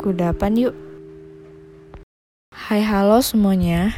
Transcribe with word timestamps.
kudapan 0.00 0.56
yuk. 0.56 0.74
Hai 2.56 2.80
halo 2.80 3.20
semuanya. 3.20 3.92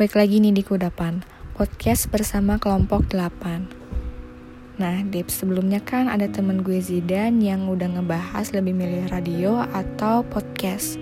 Baik 0.00 0.16
lagi 0.16 0.40
nih 0.40 0.56
di 0.56 0.64
kudapan, 0.64 1.20
podcast 1.52 2.08
bersama 2.08 2.56
kelompok 2.56 3.12
8. 3.12 4.80
Nah, 4.80 5.04
di 5.04 5.20
sebelumnya 5.28 5.84
kan 5.84 6.08
ada 6.08 6.24
temen 6.32 6.64
gue 6.64 6.80
Zidan 6.80 7.44
yang 7.44 7.68
udah 7.68 7.92
ngebahas 7.92 8.56
lebih 8.56 8.72
milih 8.72 9.12
radio 9.12 9.60
atau 9.76 10.24
podcast. 10.24 10.96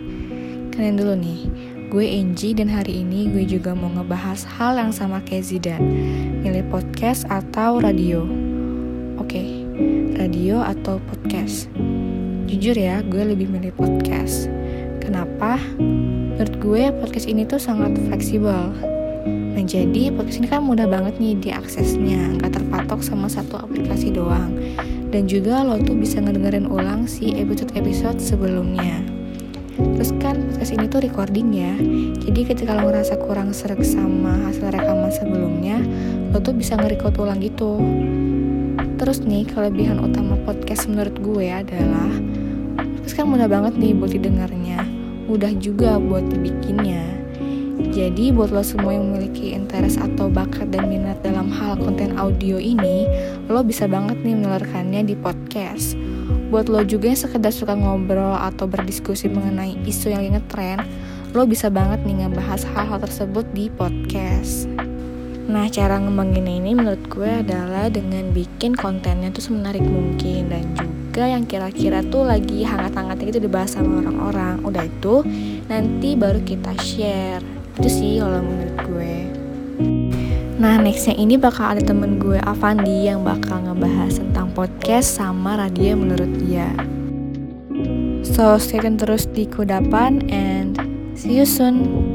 Kalian 0.75 0.99
dulu 0.99 1.15
nih, 1.15 1.41
gue 1.95 2.03
Angie 2.11 2.59
dan 2.59 2.67
hari 2.67 3.07
ini 3.07 3.31
gue 3.31 3.47
juga 3.47 3.79
mau 3.79 3.95
ngebahas 3.95 4.43
hal 4.59 4.75
yang 4.75 4.91
sama 4.91 5.23
kayak 5.23 5.47
Zidan, 5.47 5.87
milih 6.43 6.67
podcast 6.67 7.31
atau 7.31 7.79
radio. 7.79 8.27
Oke, 9.23 9.47
radio 10.19 10.67
atau 10.67 10.99
podcast. 11.07 11.71
Jujur 12.51 12.75
ya, 12.75 12.99
gue 13.07 13.23
lebih 13.23 13.47
milih 13.47 13.71
podcast. 13.79 14.51
Kenapa? 14.99 15.55
Menurut 15.79 16.59
gue 16.59 16.91
podcast 16.99 17.31
ini 17.31 17.47
tuh 17.47 17.63
sangat 17.63 17.95
fleksibel. 18.11 18.75
Nah 19.55 19.63
jadi 19.63 20.11
podcast 20.11 20.43
ini 20.43 20.51
kan 20.51 20.67
mudah 20.67 20.91
banget 20.91 21.15
nih 21.23 21.39
diaksesnya, 21.39 22.43
nggak 22.43 22.59
terpatok 22.59 23.07
sama 23.07 23.31
satu 23.31 23.55
aplikasi 23.55 24.11
doang. 24.11 24.51
Dan 25.15 25.31
juga 25.31 25.63
lo 25.63 25.79
tuh 25.79 25.95
bisa 25.95 26.19
ngedengerin 26.19 26.67
ulang 26.67 27.07
si 27.07 27.39
episode-episode 27.39 28.19
sebelumnya. 28.19 28.99
Terus 29.79 30.11
kan 30.19 30.43
podcast 30.51 30.75
ini 30.75 30.91
tuh 30.91 31.07
recording 31.07 31.55
ya, 31.55 31.79
jadi 32.19 32.51
ketika 32.51 32.75
lo 32.75 32.91
ngerasa 32.91 33.15
kurang 33.31 33.55
serak 33.55 33.87
sama 33.87 34.51
hasil 34.51 34.75
rekaman 34.75 35.15
sebelumnya, 35.15 35.79
lo 36.35 36.43
tuh 36.43 36.59
bisa 36.59 36.75
nge-record 36.75 37.15
ulang 37.15 37.39
gitu. 37.39 37.79
Terus 39.01 39.25
nih 39.25 39.49
kelebihan 39.49 39.97
utama 39.97 40.37
podcast 40.45 40.85
menurut 40.85 41.17
gue 41.25 41.49
adalah 41.49 42.13
Terus 43.01 43.17
kan 43.17 43.33
mudah 43.33 43.49
banget 43.49 43.81
nih 43.81 43.97
buat 43.97 44.13
didengarnya. 44.13 44.85
Mudah 45.25 45.57
juga 45.57 45.97
buat 45.97 46.29
dibikinnya. 46.29 47.01
Jadi 47.97 48.29
buat 48.29 48.53
lo 48.53 48.61
semua 48.61 48.93
yang 48.93 49.09
memiliki 49.09 49.57
interest 49.57 49.97
atau 49.97 50.29
bakat 50.29 50.69
dan 50.69 50.93
minat 50.93 51.17
dalam 51.25 51.49
hal 51.49 51.81
konten 51.81 52.13
audio 52.21 52.61
ini 52.61 53.09
Lo 53.49 53.65
bisa 53.65 53.89
banget 53.89 54.21
nih 54.21 54.37
menularkannya 54.37 55.01
di 55.09 55.17
podcast. 55.17 55.97
Buat 56.53 56.69
lo 56.69 56.85
juga 56.85 57.09
yang 57.09 57.17
sekedar 57.17 57.57
suka 57.57 57.73
ngobrol 57.73 58.37
atau 58.37 58.69
berdiskusi 58.69 59.33
mengenai 59.33 59.81
isu 59.89 60.13
yang 60.13 60.21
lagi 60.29 60.37
ngetren 60.37 60.79
Lo 61.33 61.49
bisa 61.49 61.73
banget 61.73 62.05
nih 62.05 62.21
ngebahas 62.21 62.69
hal-hal 62.77 63.01
tersebut 63.01 63.49
di 63.57 63.73
podcast 63.73 64.69
Nah, 65.51 65.67
cara 65.67 65.99
ngembanginnya 65.99 66.63
ini 66.63 66.79
menurut 66.79 67.11
gue 67.11 67.27
adalah 67.27 67.91
dengan 67.91 68.31
bikin 68.31 68.71
kontennya 68.79 69.35
tuh 69.35 69.51
semenarik 69.51 69.83
mungkin 69.83 70.47
dan 70.47 70.63
juga 70.79 71.27
yang 71.27 71.43
kira-kira 71.43 72.07
tuh 72.07 72.23
lagi 72.23 72.63
hangat-hangatnya 72.63 73.35
gitu 73.35 73.51
dibahas 73.51 73.75
sama 73.75 73.99
orang-orang. 73.99 74.63
Udah 74.63 74.87
itu, 74.87 75.27
nanti 75.67 76.15
baru 76.15 76.39
kita 76.47 76.71
share. 76.79 77.43
Itu 77.83 77.89
sih 77.91 78.23
kalau 78.23 78.47
menurut 78.47 78.77
gue. 78.87 79.15
Nah, 80.63 80.79
nextnya 80.79 81.19
ini 81.19 81.35
bakal 81.35 81.75
ada 81.75 81.83
temen 81.83 82.23
gue 82.23 82.39
Avandi 82.47 83.11
yang 83.11 83.27
bakal 83.27 83.67
ngebahas 83.67 84.23
tentang 84.23 84.55
podcast 84.55 85.19
sama 85.19 85.59
radio 85.59 85.99
menurut 85.99 86.31
dia. 86.47 86.71
So, 88.23 88.55
stay 88.63 88.79
tune 88.79 89.03
terus 89.03 89.27
di 89.27 89.51
Kudapan 89.51 90.31
and 90.31 90.79
see 91.19 91.43
you 91.43 91.49
soon. 91.49 92.10